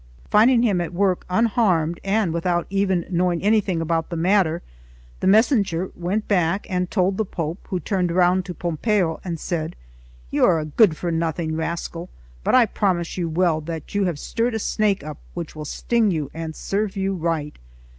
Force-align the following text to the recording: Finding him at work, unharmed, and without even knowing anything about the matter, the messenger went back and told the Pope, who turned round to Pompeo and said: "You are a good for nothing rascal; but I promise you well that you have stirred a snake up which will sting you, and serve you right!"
Finding 0.31 0.63
him 0.63 0.81
at 0.81 0.93
work, 0.95 1.27
unharmed, 1.29 1.99
and 2.03 2.33
without 2.33 2.65
even 2.71 3.05
knowing 3.11 3.43
anything 3.43 3.81
about 3.81 4.09
the 4.09 4.15
matter, 4.15 4.63
the 5.19 5.27
messenger 5.27 5.91
went 5.95 6.27
back 6.27 6.65
and 6.71 6.89
told 6.89 7.17
the 7.17 7.23
Pope, 7.23 7.67
who 7.69 7.79
turned 7.79 8.11
round 8.11 8.43
to 8.45 8.55
Pompeo 8.55 9.21
and 9.23 9.39
said: 9.39 9.75
"You 10.31 10.43
are 10.45 10.59
a 10.59 10.65
good 10.65 10.97
for 10.97 11.11
nothing 11.11 11.55
rascal; 11.55 12.09
but 12.43 12.55
I 12.55 12.65
promise 12.65 13.15
you 13.15 13.29
well 13.29 13.61
that 13.61 13.93
you 13.93 14.05
have 14.05 14.17
stirred 14.17 14.55
a 14.55 14.57
snake 14.57 15.03
up 15.03 15.19
which 15.35 15.55
will 15.55 15.65
sting 15.65 16.09
you, 16.09 16.31
and 16.33 16.55
serve 16.55 16.97
you 16.97 17.13
right!" 17.13 17.55